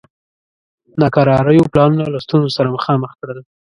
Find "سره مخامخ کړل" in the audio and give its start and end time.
2.57-3.39